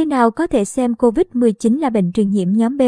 Khi 0.00 0.04
nào 0.04 0.30
có 0.30 0.46
thể 0.46 0.64
xem 0.64 0.92
COVID-19 0.92 1.78
là 1.78 1.90
bệnh 1.90 2.12
truyền 2.12 2.30
nhiễm 2.30 2.52
nhóm 2.52 2.76
B? 2.76 2.82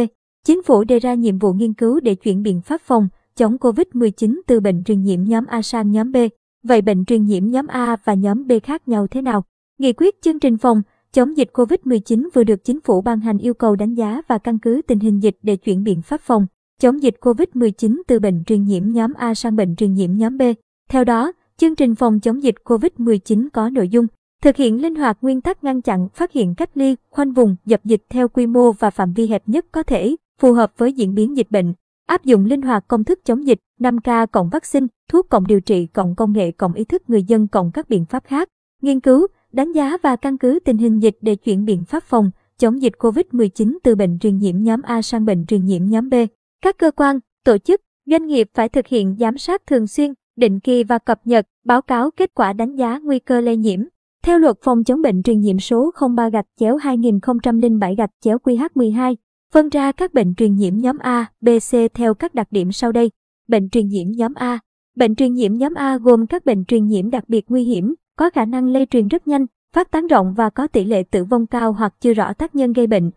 Chính 0.46 0.62
phủ 0.62 0.84
đề 0.84 0.98
ra 0.98 1.14
nhiệm 1.14 1.38
vụ 1.38 1.52
nghiên 1.52 1.74
cứu 1.74 2.00
để 2.00 2.14
chuyển 2.14 2.42
biện 2.42 2.60
pháp 2.60 2.80
phòng 2.80 3.08
chống 3.36 3.56
COVID-19 3.56 4.40
từ 4.46 4.60
bệnh 4.60 4.84
truyền 4.84 5.02
nhiễm 5.02 5.22
nhóm 5.24 5.46
A 5.46 5.62
sang 5.62 5.90
nhóm 5.90 6.12
B. 6.12 6.16
Vậy 6.62 6.82
bệnh 6.82 7.04
truyền 7.04 7.24
nhiễm 7.24 7.46
nhóm 7.46 7.66
A 7.66 7.96
và 8.04 8.14
nhóm 8.14 8.46
B 8.46 8.52
khác 8.62 8.88
nhau 8.88 9.06
thế 9.06 9.22
nào? 9.22 9.44
Nghị 9.78 9.92
quyết 9.92 10.22
chương 10.22 10.40
trình 10.40 10.58
phòng 10.58 10.82
chống 11.12 11.36
dịch 11.36 11.50
COVID-19 11.52 12.28
vừa 12.34 12.44
được 12.44 12.64
chính 12.64 12.80
phủ 12.80 13.00
ban 13.00 13.20
hành 13.20 13.38
yêu 13.38 13.54
cầu 13.54 13.76
đánh 13.76 13.94
giá 13.94 14.22
và 14.28 14.38
căn 14.38 14.58
cứ 14.58 14.80
tình 14.86 15.00
hình 15.00 15.22
dịch 15.22 15.36
để 15.42 15.56
chuyển 15.56 15.84
biện 15.84 16.02
pháp 16.02 16.20
phòng 16.20 16.46
chống 16.80 17.02
dịch 17.02 17.14
COVID-19 17.20 18.02
từ 18.06 18.18
bệnh 18.18 18.44
truyền 18.44 18.64
nhiễm 18.64 18.88
nhóm 18.88 19.12
A 19.14 19.34
sang 19.34 19.56
bệnh 19.56 19.76
truyền 19.76 19.94
nhiễm 19.94 20.16
nhóm 20.16 20.38
B. 20.38 20.42
Theo 20.90 21.04
đó, 21.04 21.32
chương 21.56 21.74
trình 21.74 21.94
phòng 21.94 22.20
chống 22.20 22.42
dịch 22.42 22.56
COVID-19 22.64 23.48
có 23.52 23.70
nội 23.70 23.88
dung 23.88 24.06
thực 24.42 24.56
hiện 24.56 24.82
linh 24.82 24.94
hoạt 24.94 25.18
nguyên 25.22 25.40
tắc 25.40 25.64
ngăn 25.64 25.82
chặn, 25.82 26.08
phát 26.14 26.32
hiện 26.32 26.54
cách 26.54 26.70
ly, 26.74 26.96
khoanh 27.10 27.32
vùng, 27.32 27.56
dập 27.66 27.84
dịch 27.84 28.02
theo 28.08 28.28
quy 28.28 28.46
mô 28.46 28.72
và 28.72 28.90
phạm 28.90 29.12
vi 29.12 29.26
hẹp 29.26 29.42
nhất 29.46 29.66
có 29.72 29.82
thể, 29.82 30.16
phù 30.40 30.52
hợp 30.52 30.72
với 30.76 30.92
diễn 30.92 31.14
biến 31.14 31.36
dịch 31.36 31.50
bệnh, 31.50 31.74
áp 32.06 32.24
dụng 32.24 32.44
linh 32.44 32.62
hoạt 32.62 32.88
công 32.88 33.04
thức 33.04 33.20
chống 33.24 33.46
dịch, 33.46 33.58
5K 33.80 34.26
cộng 34.26 34.48
vaccine, 34.48 34.86
thuốc 35.08 35.28
cộng 35.28 35.46
điều 35.46 35.60
trị 35.60 35.86
cộng 35.86 36.14
công 36.14 36.32
nghệ 36.32 36.50
cộng 36.50 36.72
ý 36.72 36.84
thức 36.84 37.02
người 37.08 37.22
dân 37.22 37.48
cộng 37.48 37.70
các 37.72 37.88
biện 37.88 38.04
pháp 38.04 38.24
khác, 38.24 38.48
nghiên 38.82 39.00
cứu, 39.00 39.26
đánh 39.52 39.72
giá 39.72 39.96
và 40.02 40.16
căn 40.16 40.38
cứ 40.38 40.58
tình 40.64 40.78
hình 40.78 40.98
dịch 40.98 41.18
để 41.20 41.36
chuyển 41.36 41.64
biện 41.64 41.84
pháp 41.84 42.02
phòng 42.02 42.30
chống 42.58 42.82
dịch 42.82 42.92
COVID-19 42.98 43.78
từ 43.82 43.94
bệnh 43.94 44.18
truyền 44.18 44.38
nhiễm 44.38 44.62
nhóm 44.62 44.82
A 44.82 45.02
sang 45.02 45.24
bệnh 45.24 45.46
truyền 45.46 45.64
nhiễm 45.64 45.84
nhóm 45.84 46.10
B. 46.10 46.14
Các 46.62 46.78
cơ 46.78 46.90
quan, 46.90 47.18
tổ 47.44 47.58
chức, 47.58 47.80
doanh 48.06 48.26
nghiệp 48.26 48.48
phải 48.54 48.68
thực 48.68 48.86
hiện 48.86 49.16
giám 49.20 49.38
sát 49.38 49.66
thường 49.66 49.86
xuyên, 49.86 50.12
định 50.36 50.60
kỳ 50.60 50.84
và 50.84 50.98
cập 50.98 51.20
nhật, 51.24 51.46
báo 51.64 51.82
cáo 51.82 52.10
kết 52.10 52.34
quả 52.34 52.52
đánh 52.52 52.76
giá 52.76 52.98
nguy 53.02 53.18
cơ 53.18 53.40
lây 53.40 53.56
nhiễm. 53.56 53.80
Theo 54.26 54.38
luật 54.38 54.56
phòng 54.62 54.84
chống 54.84 55.02
bệnh 55.02 55.22
truyền 55.22 55.40
nhiễm 55.40 55.58
số 55.58 55.90
03 56.16 56.28
gạch 56.28 56.46
chéo 56.60 56.76
2007 56.76 57.94
gạch 57.94 58.10
chéo 58.20 58.38
QH12, 58.38 59.14
phân 59.52 59.68
ra 59.68 59.92
các 59.92 60.14
bệnh 60.14 60.34
truyền 60.34 60.54
nhiễm 60.54 60.76
nhóm 60.76 60.98
A, 60.98 61.26
B, 61.40 61.48
C 61.70 61.74
theo 61.94 62.14
các 62.14 62.34
đặc 62.34 62.46
điểm 62.50 62.72
sau 62.72 62.92
đây. 62.92 63.10
Bệnh 63.48 63.70
truyền 63.70 63.88
nhiễm 63.88 64.06
nhóm 64.10 64.34
A 64.34 64.58
Bệnh 64.96 65.14
truyền 65.14 65.34
nhiễm 65.34 65.54
nhóm 65.54 65.74
A 65.74 65.96
gồm 65.96 66.26
các 66.26 66.44
bệnh 66.44 66.64
truyền 66.64 66.86
nhiễm 66.86 67.10
đặc 67.10 67.24
biệt 67.28 67.44
nguy 67.48 67.64
hiểm, 67.64 67.94
có 68.16 68.30
khả 68.30 68.44
năng 68.44 68.68
lây 68.68 68.86
truyền 68.86 69.08
rất 69.08 69.28
nhanh, 69.28 69.46
phát 69.74 69.90
tán 69.90 70.06
rộng 70.06 70.34
và 70.34 70.50
có 70.50 70.66
tỷ 70.66 70.84
lệ 70.84 71.02
tử 71.02 71.24
vong 71.24 71.46
cao 71.46 71.72
hoặc 71.72 71.94
chưa 72.00 72.14
rõ 72.14 72.32
tác 72.32 72.54
nhân 72.54 72.72
gây 72.72 72.86
bệnh. 72.86 73.10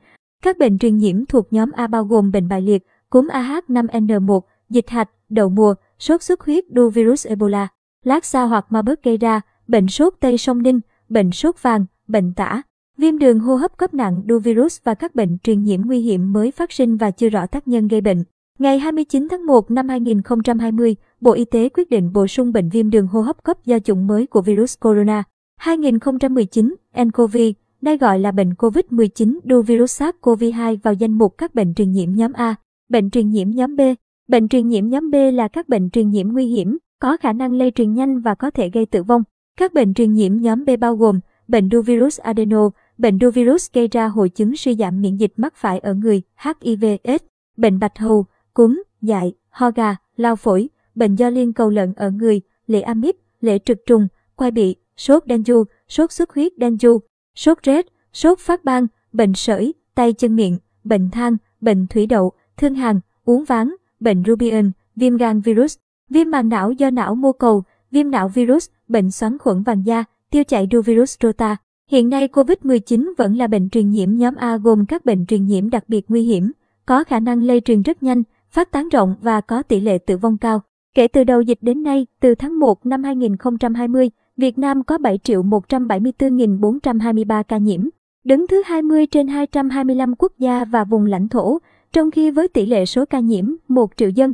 Các 0.43 0.57
bệnh 0.57 0.77
truyền 0.77 0.97
nhiễm 0.97 1.25
thuộc 1.25 1.53
nhóm 1.53 1.71
A 1.71 1.87
bao 1.87 2.03
gồm 2.03 2.31
bệnh 2.31 2.47
bại 2.47 2.61
liệt, 2.61 2.83
cúm 3.09 3.27
AH5N1, 3.27 4.39
dịch 4.69 4.89
hạch, 4.89 5.09
đậu 5.29 5.49
mùa, 5.49 5.75
sốt 5.99 6.21
xuất 6.21 6.41
huyết 6.41 6.63
đu 6.71 6.89
virus 6.89 7.27
Ebola, 7.27 7.67
lát 8.03 8.25
xa 8.25 8.43
hoặc 8.43 8.65
ma 8.69 8.81
bớt 8.81 9.03
gây 9.03 9.17
ra, 9.17 9.41
bệnh 9.67 9.87
sốt 9.87 10.13
Tây 10.19 10.37
Sông 10.37 10.61
Ninh, 10.61 10.79
bệnh 11.09 11.31
sốt 11.31 11.61
vàng, 11.61 11.85
bệnh 12.07 12.33
tả, 12.33 12.61
viêm 12.97 13.17
đường 13.17 13.39
hô 13.39 13.55
hấp 13.55 13.77
cấp 13.77 13.93
nặng 13.93 14.21
đu 14.25 14.39
virus 14.39 14.79
và 14.83 14.93
các 14.93 15.15
bệnh 15.15 15.37
truyền 15.43 15.63
nhiễm 15.63 15.81
nguy 15.85 15.99
hiểm 15.99 16.33
mới 16.33 16.51
phát 16.51 16.71
sinh 16.71 16.97
và 16.97 17.11
chưa 17.11 17.29
rõ 17.29 17.45
tác 17.45 17.67
nhân 17.67 17.87
gây 17.87 18.01
bệnh. 18.01 18.23
Ngày 18.59 18.79
29 18.79 19.27
tháng 19.31 19.45
1 19.45 19.71
năm 19.71 19.89
2020, 19.89 20.95
Bộ 21.21 21.31
Y 21.31 21.45
tế 21.45 21.69
quyết 21.69 21.89
định 21.89 22.13
bổ 22.13 22.27
sung 22.27 22.51
bệnh 22.51 22.69
viêm 22.69 22.89
đường 22.89 23.07
hô 23.07 23.21
hấp 23.21 23.43
cấp 23.43 23.57
do 23.65 23.79
chủng 23.79 24.07
mới 24.07 24.27
của 24.27 24.41
virus 24.41 24.77
corona 24.79 25.23
2019 25.57 26.75
nCoV, 27.03 27.37
nay 27.81 27.97
gọi 27.97 28.19
là 28.19 28.31
bệnh 28.31 28.49
COVID-19 28.49 29.39
đu 29.43 29.61
virus 29.61 30.01
SARS-CoV-2 30.01 30.77
vào 30.83 30.93
danh 30.93 31.11
mục 31.11 31.37
các 31.37 31.55
bệnh 31.55 31.73
truyền 31.73 31.91
nhiễm 31.91 32.11
nhóm 32.11 32.33
A, 32.33 32.55
bệnh 32.89 33.09
truyền 33.09 33.29
nhiễm 33.29 33.49
nhóm 33.49 33.75
B. 33.75 33.81
Bệnh 34.27 34.47
truyền 34.47 34.67
nhiễm 34.67 34.89
nhóm 34.89 35.11
B 35.11 35.15
là 35.33 35.47
các 35.47 35.69
bệnh 35.69 35.89
truyền 35.89 36.09
nhiễm 36.09 36.27
nguy 36.27 36.45
hiểm, 36.45 36.77
có 36.99 37.17
khả 37.17 37.33
năng 37.33 37.53
lây 37.53 37.71
truyền 37.71 37.93
nhanh 37.93 38.19
và 38.19 38.35
có 38.35 38.49
thể 38.49 38.69
gây 38.69 38.85
tử 38.85 39.03
vong. 39.03 39.23
Các 39.59 39.73
bệnh 39.73 39.93
truyền 39.93 40.13
nhiễm 40.13 40.37
nhóm 40.37 40.65
B 40.65 40.69
bao 40.79 40.95
gồm 40.95 41.19
bệnh 41.47 41.69
đu 41.69 41.81
virus 41.81 42.19
adeno, 42.19 42.69
bệnh 42.97 43.19
đu 43.19 43.31
virus 43.31 43.71
gây 43.73 43.87
ra 43.87 44.07
hội 44.07 44.29
chứng 44.29 44.55
suy 44.55 44.75
giảm 44.75 45.01
miễn 45.01 45.17
dịch 45.17 45.33
mắc 45.37 45.53
phải 45.55 45.79
ở 45.79 45.93
người, 45.93 46.21
HIV/AIDS, 46.37 47.19
bệnh 47.57 47.79
bạch 47.79 47.97
hầu, 47.97 48.25
cúm, 48.53 48.83
dại, 49.01 49.33
ho 49.49 49.71
gà, 49.71 49.95
lao 50.17 50.35
phổi, 50.35 50.69
bệnh 50.95 51.15
do 51.15 51.29
liên 51.29 51.53
cầu 51.53 51.69
lợn 51.69 51.93
ở 51.93 52.11
người, 52.11 52.41
lệ 52.67 52.81
amip, 52.81 53.15
lệ 53.41 53.59
trực 53.59 53.77
trùng, 53.85 54.07
quai 54.35 54.51
bị, 54.51 54.75
sốt 54.97 55.27
đen 55.27 55.43
du, 55.43 55.63
sốt 55.87 56.11
xuất 56.11 56.33
huyết 56.33 56.57
đen 56.57 56.77
du, 56.77 56.99
sốt 57.35 57.57
rét, 57.63 57.85
sốt 58.13 58.39
phát 58.39 58.63
ban, 58.63 58.87
bệnh 59.13 59.33
sởi, 59.33 59.73
tay 59.95 60.13
chân 60.13 60.35
miệng, 60.35 60.57
bệnh 60.83 61.09
than, 61.09 61.37
bệnh 61.61 61.87
thủy 61.87 62.05
đậu, 62.05 62.31
thương 62.57 62.75
hàn, 62.75 62.99
uống 63.25 63.43
ván, 63.43 63.71
bệnh 63.99 64.23
rubion, 64.27 64.71
viêm 64.95 65.17
gan 65.17 65.41
virus, 65.41 65.77
viêm 66.09 66.31
màng 66.31 66.49
não 66.49 66.71
do 66.71 66.89
não 66.89 67.15
mô 67.15 67.31
cầu, 67.31 67.63
viêm 67.95 68.11
não 68.11 68.27
virus, 68.27 68.69
bệnh 68.87 69.11
xoắn 69.11 69.37
khuẩn 69.37 69.63
vàng 69.63 69.85
da, 69.85 70.03
tiêu 70.31 70.43
chảy 70.43 70.67
đu 70.67 70.81
virus 70.81 71.17
rota. 71.21 71.57
Hiện 71.91 72.09
nay 72.09 72.27
COVID-19 72.27 73.13
vẫn 73.17 73.35
là 73.35 73.47
bệnh 73.47 73.69
truyền 73.69 73.89
nhiễm 73.89 74.15
nhóm 74.15 74.35
A 74.35 74.57
gồm 74.57 74.85
các 74.85 75.05
bệnh 75.05 75.25
truyền 75.25 75.45
nhiễm 75.45 75.69
đặc 75.69 75.83
biệt 75.87 76.05
nguy 76.07 76.21
hiểm, 76.21 76.51
có 76.85 77.03
khả 77.03 77.19
năng 77.19 77.43
lây 77.43 77.61
truyền 77.61 77.81
rất 77.81 78.03
nhanh, 78.03 78.23
phát 78.51 78.71
tán 78.71 78.89
rộng 78.89 79.15
và 79.21 79.41
có 79.41 79.63
tỷ 79.63 79.79
lệ 79.79 79.97
tử 79.97 80.17
vong 80.17 80.37
cao. 80.37 80.61
Kể 80.95 81.07
từ 81.07 81.23
đầu 81.23 81.41
dịch 81.41 81.57
đến 81.61 81.83
nay, 81.83 82.07
từ 82.19 82.35
tháng 82.35 82.59
1 82.59 82.85
năm 82.85 83.03
2020, 83.03 84.09
Việt 84.37 84.57
Nam 84.57 84.83
có 84.83 84.97
7 84.97 85.17
triệu 85.17 85.43
174.423 85.43 87.43
ca 87.43 87.57
nhiễm, 87.57 87.81
đứng 88.23 88.47
thứ 88.47 88.61
20 88.65 89.05
trên 89.05 89.27
225 89.27 90.15
quốc 90.15 90.31
gia 90.39 90.65
và 90.65 90.83
vùng 90.83 91.05
lãnh 91.05 91.29
thổ, 91.29 91.57
trong 91.93 92.11
khi 92.11 92.31
với 92.31 92.47
tỷ 92.47 92.65
lệ 92.65 92.85
số 92.85 93.05
ca 93.05 93.19
nhiễm 93.19 93.55
1 93.67 93.91
triệu 93.97 94.09
dân. 94.09 94.33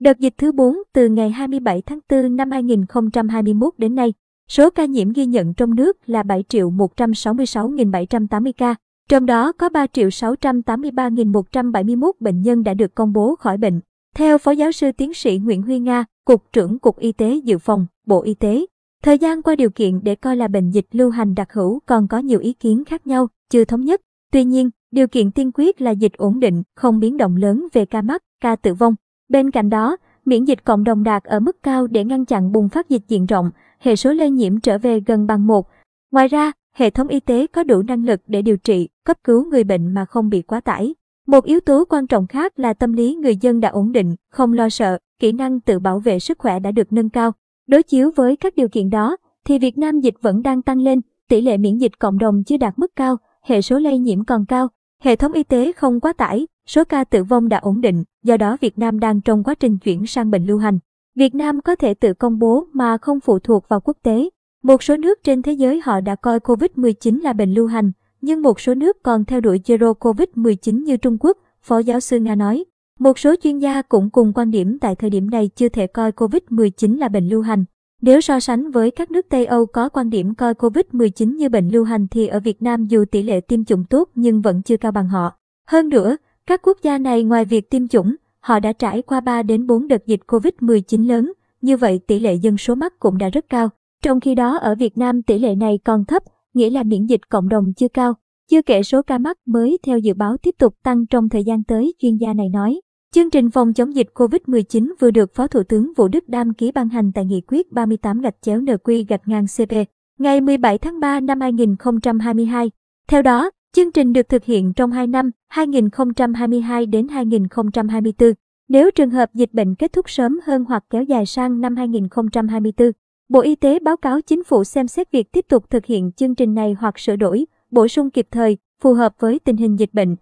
Đợt 0.00 0.18
dịch 0.18 0.34
thứ 0.38 0.52
4 0.52 0.76
từ 0.92 1.08
ngày 1.08 1.30
27 1.30 1.82
tháng 1.82 1.98
4 2.10 2.36
năm 2.36 2.50
2021 2.50 3.74
đến 3.78 3.94
nay, 3.94 4.12
số 4.48 4.70
ca 4.70 4.84
nhiễm 4.84 5.12
ghi 5.12 5.26
nhận 5.26 5.54
trong 5.54 5.74
nước 5.74 5.96
là 6.06 6.22
7 6.22 6.44
triệu 6.48 6.70
166.780 6.70 8.52
ca, 8.56 8.74
trong 9.08 9.26
đó 9.26 9.52
có 9.52 9.68
3 9.68 9.86
triệu 9.86 10.08
683.171 10.08 12.12
bệnh 12.20 12.42
nhân 12.42 12.62
đã 12.62 12.74
được 12.74 12.94
công 12.94 13.12
bố 13.12 13.36
khỏi 13.36 13.58
bệnh. 13.58 13.80
Theo 14.16 14.38
Phó 14.38 14.50
Giáo 14.50 14.72
sư 14.72 14.92
Tiến 14.92 15.14
sĩ 15.14 15.38
Nguyễn 15.38 15.62
Huy 15.62 15.78
Nga, 15.78 16.04
Cục 16.24 16.52
trưởng 16.52 16.78
Cục 16.78 16.98
Y 16.98 17.12
tế 17.12 17.40
Dự 17.44 17.58
phòng, 17.58 17.86
Bộ 18.06 18.22
Y 18.22 18.34
tế, 18.34 18.66
thời 19.02 19.18
gian 19.18 19.42
qua 19.42 19.56
điều 19.56 19.70
kiện 19.70 20.00
để 20.02 20.14
coi 20.14 20.36
là 20.36 20.48
bệnh 20.48 20.70
dịch 20.70 20.86
lưu 20.92 21.10
hành 21.10 21.34
đặc 21.34 21.52
hữu 21.52 21.80
còn 21.86 22.08
có 22.08 22.18
nhiều 22.18 22.40
ý 22.40 22.52
kiến 22.52 22.84
khác 22.84 23.06
nhau, 23.06 23.28
chưa 23.50 23.64
thống 23.64 23.84
nhất. 23.84 24.00
Tuy 24.32 24.44
nhiên, 24.44 24.70
điều 24.90 25.06
kiện 25.06 25.30
tiên 25.30 25.50
quyết 25.54 25.80
là 25.80 25.90
dịch 25.90 26.12
ổn 26.16 26.40
định, 26.40 26.62
không 26.76 27.00
biến 27.00 27.16
động 27.16 27.36
lớn 27.36 27.66
về 27.72 27.84
ca 27.84 28.02
mắc, 28.02 28.22
ca 28.40 28.56
tử 28.56 28.74
vong. 28.74 28.94
Bên 29.30 29.50
cạnh 29.50 29.70
đó, 29.70 29.96
miễn 30.24 30.44
dịch 30.44 30.64
cộng 30.64 30.84
đồng 30.84 31.02
đạt 31.02 31.24
ở 31.24 31.40
mức 31.40 31.62
cao 31.62 31.86
để 31.86 32.04
ngăn 32.04 32.24
chặn 32.24 32.52
bùng 32.52 32.68
phát 32.68 32.88
dịch 32.88 33.02
diện 33.08 33.26
rộng, 33.26 33.50
hệ 33.78 33.96
số 33.96 34.12
lây 34.12 34.30
nhiễm 34.30 34.60
trở 34.60 34.78
về 34.78 35.00
gần 35.00 35.26
bằng 35.26 35.46
một. 35.46 35.68
Ngoài 36.12 36.28
ra, 36.28 36.52
hệ 36.72 36.90
thống 36.90 37.08
y 37.08 37.20
tế 37.20 37.46
có 37.46 37.62
đủ 37.62 37.82
năng 37.82 38.04
lực 38.04 38.20
để 38.26 38.42
điều 38.42 38.56
trị, 38.56 38.88
cấp 39.04 39.16
cứu 39.24 39.44
người 39.44 39.64
bệnh 39.64 39.94
mà 39.94 40.04
không 40.04 40.28
bị 40.28 40.42
quá 40.42 40.60
tải. 40.60 40.94
Một 41.26 41.44
yếu 41.44 41.60
tố 41.60 41.84
quan 41.88 42.06
trọng 42.06 42.26
khác 42.26 42.58
là 42.58 42.72
tâm 42.72 42.92
lý 42.92 43.14
người 43.14 43.36
dân 43.36 43.60
đã 43.60 43.68
ổn 43.68 43.92
định, 43.92 44.16
không 44.30 44.52
lo 44.52 44.68
sợ, 44.68 44.98
kỹ 45.18 45.32
năng 45.32 45.60
tự 45.60 45.78
bảo 45.78 45.98
vệ 45.98 46.18
sức 46.18 46.38
khỏe 46.38 46.60
đã 46.60 46.70
được 46.70 46.92
nâng 46.92 47.10
cao. 47.10 47.32
Đối 47.66 47.82
chiếu 47.82 48.10
với 48.16 48.36
các 48.36 48.56
điều 48.56 48.68
kiện 48.68 48.90
đó, 48.90 49.16
thì 49.44 49.58
Việt 49.58 49.78
Nam 49.78 50.00
dịch 50.00 50.14
vẫn 50.22 50.42
đang 50.42 50.62
tăng 50.62 50.80
lên, 50.80 51.00
tỷ 51.28 51.40
lệ 51.40 51.56
miễn 51.56 51.78
dịch 51.78 51.98
cộng 51.98 52.18
đồng 52.18 52.44
chưa 52.44 52.56
đạt 52.56 52.78
mức 52.78 52.96
cao, 52.96 53.16
hệ 53.42 53.62
số 53.62 53.78
lây 53.78 53.98
nhiễm 53.98 54.24
còn 54.24 54.46
cao, 54.46 54.68
hệ 55.00 55.16
thống 55.16 55.32
y 55.32 55.42
tế 55.42 55.72
không 55.72 56.00
quá 56.00 56.12
tải, 56.12 56.46
số 56.66 56.84
ca 56.84 57.04
tử 57.04 57.24
vong 57.24 57.48
đã 57.48 57.58
ổn 57.58 57.80
định, 57.80 58.04
do 58.22 58.36
đó 58.36 58.56
Việt 58.60 58.78
Nam 58.78 59.00
đang 59.00 59.20
trong 59.20 59.44
quá 59.44 59.54
trình 59.54 59.78
chuyển 59.78 60.06
sang 60.06 60.30
bệnh 60.30 60.46
lưu 60.46 60.58
hành. 60.58 60.78
Việt 61.14 61.34
Nam 61.34 61.60
có 61.60 61.74
thể 61.74 61.94
tự 61.94 62.14
công 62.14 62.38
bố 62.38 62.64
mà 62.72 62.98
không 62.98 63.20
phụ 63.20 63.38
thuộc 63.38 63.68
vào 63.68 63.80
quốc 63.80 63.96
tế. 64.02 64.28
Một 64.62 64.82
số 64.82 64.96
nước 64.96 65.18
trên 65.24 65.42
thế 65.42 65.52
giới 65.52 65.80
họ 65.84 66.00
đã 66.00 66.14
coi 66.14 66.38
COVID-19 66.38 67.22
là 67.22 67.32
bệnh 67.32 67.54
lưu 67.54 67.66
hành, 67.66 67.92
nhưng 68.20 68.42
một 68.42 68.60
số 68.60 68.74
nước 68.74 69.02
còn 69.02 69.24
theo 69.24 69.40
đuổi 69.40 69.60
Zero 69.64 69.94
COVID-19 69.94 70.84
như 70.84 70.96
Trung 70.96 71.16
Quốc, 71.20 71.38
Phó 71.62 71.78
giáo 71.78 72.00
sư 72.00 72.18
Nga 72.18 72.34
nói. 72.34 72.64
Một 72.98 73.18
số 73.18 73.34
chuyên 73.42 73.58
gia 73.58 73.82
cũng 73.82 74.10
cùng 74.10 74.32
quan 74.32 74.50
điểm 74.50 74.78
tại 74.78 74.94
thời 74.94 75.10
điểm 75.10 75.30
này 75.30 75.50
chưa 75.56 75.68
thể 75.68 75.86
coi 75.86 76.12
COVID-19 76.12 76.98
là 76.98 77.08
bệnh 77.08 77.28
lưu 77.28 77.42
hành. 77.42 77.64
Nếu 78.02 78.20
so 78.20 78.40
sánh 78.40 78.70
với 78.70 78.90
các 78.90 79.10
nước 79.10 79.26
Tây 79.28 79.46
Âu 79.46 79.66
có 79.66 79.88
quan 79.88 80.10
điểm 80.10 80.34
coi 80.34 80.54
COVID-19 80.54 81.36
như 81.36 81.48
bệnh 81.48 81.68
lưu 81.68 81.84
hành 81.84 82.06
thì 82.10 82.26
ở 82.26 82.40
Việt 82.40 82.62
Nam 82.62 82.86
dù 82.86 83.04
tỷ 83.04 83.22
lệ 83.22 83.40
tiêm 83.40 83.64
chủng 83.64 83.84
tốt 83.84 84.08
nhưng 84.14 84.40
vẫn 84.40 84.62
chưa 84.62 84.76
cao 84.76 84.92
bằng 84.92 85.08
họ. 85.08 85.32
Hơn 85.66 85.88
nữa, 85.88 86.16
các 86.46 86.60
quốc 86.62 86.78
gia 86.82 86.98
này 86.98 87.22
ngoài 87.22 87.44
việc 87.44 87.70
tiêm 87.70 87.88
chủng, 87.88 88.14
họ 88.40 88.60
đã 88.60 88.72
trải 88.72 89.02
qua 89.02 89.20
3 89.20 89.42
đến 89.42 89.66
4 89.66 89.88
đợt 89.88 90.06
dịch 90.06 90.20
COVID-19 90.26 91.06
lớn, 91.06 91.32
như 91.60 91.76
vậy 91.76 92.00
tỷ 92.06 92.18
lệ 92.18 92.34
dân 92.34 92.56
số 92.56 92.74
mắc 92.74 92.98
cũng 92.98 93.18
đã 93.18 93.28
rất 93.28 93.44
cao. 93.48 93.68
Trong 94.02 94.20
khi 94.20 94.34
đó 94.34 94.56
ở 94.56 94.74
Việt 94.74 94.98
Nam 94.98 95.22
tỷ 95.22 95.38
lệ 95.38 95.54
này 95.54 95.78
còn 95.84 96.04
thấp, 96.04 96.22
nghĩa 96.54 96.70
là 96.70 96.82
miễn 96.82 97.06
dịch 97.06 97.28
cộng 97.28 97.48
đồng 97.48 97.72
chưa 97.76 97.88
cao. 97.88 98.14
Chưa 98.50 98.62
kể 98.62 98.82
số 98.82 99.02
ca 99.02 99.18
mắc 99.18 99.38
mới 99.46 99.78
theo 99.82 99.98
dự 99.98 100.14
báo 100.14 100.36
tiếp 100.36 100.54
tục 100.58 100.74
tăng 100.82 101.06
trong 101.06 101.28
thời 101.28 101.44
gian 101.44 101.64
tới, 101.64 101.94
chuyên 101.98 102.16
gia 102.16 102.34
này 102.34 102.48
nói. 102.48 102.80
Chương 103.14 103.30
trình 103.30 103.50
phòng 103.50 103.72
chống 103.72 103.94
dịch 103.94 104.08
COVID-19 104.14 104.92
vừa 105.00 105.10
được 105.10 105.34
Phó 105.34 105.46
Thủ 105.46 105.62
tướng 105.62 105.92
Vũ 105.96 106.08
Đức 106.08 106.28
Đam 106.28 106.54
ký 106.54 106.72
ban 106.72 106.88
hành 106.88 107.12
tại 107.12 107.24
Nghị 107.24 107.40
quyết 107.46 107.72
38 107.72 108.20
gạch 108.20 108.34
chéo 108.42 108.60
NQ 108.60 109.04
gạch 109.08 109.28
ngang 109.28 109.46
CP 109.56 109.72
ngày 110.18 110.40
17 110.40 110.78
tháng 110.78 111.00
3 111.00 111.20
năm 111.20 111.40
2022. 111.40 112.70
Theo 113.08 113.22
đó, 113.22 113.50
chương 113.72 113.92
trình 113.92 114.12
được 114.12 114.28
thực 114.28 114.44
hiện 114.44 114.72
trong 114.72 114.90
2 114.92 115.06
năm 115.06 115.30
2022 115.48 116.86
đến 116.86 117.08
2024. 117.08 118.32
Nếu 118.68 118.90
trường 118.90 119.10
hợp 119.10 119.34
dịch 119.34 119.52
bệnh 119.52 119.74
kết 119.74 119.92
thúc 119.92 120.10
sớm 120.10 120.40
hơn 120.44 120.64
hoặc 120.64 120.84
kéo 120.90 121.02
dài 121.02 121.26
sang 121.26 121.60
năm 121.60 121.76
2024, 121.76 122.92
Bộ 123.28 123.40
Y 123.40 123.54
tế 123.54 123.78
báo 123.78 123.96
cáo 123.96 124.20
chính 124.20 124.44
phủ 124.44 124.64
xem 124.64 124.88
xét 124.88 125.10
việc 125.10 125.32
tiếp 125.32 125.44
tục 125.48 125.70
thực 125.70 125.86
hiện 125.86 126.12
chương 126.12 126.34
trình 126.34 126.54
này 126.54 126.76
hoặc 126.80 126.98
sửa 126.98 127.16
đổi, 127.16 127.46
bổ 127.70 127.88
sung 127.88 128.10
kịp 128.10 128.26
thời 128.30 128.56
phù 128.82 128.94
hợp 128.94 129.14
với 129.18 129.38
tình 129.38 129.56
hình 129.56 129.78
dịch 129.78 129.94
bệnh, 129.94 130.16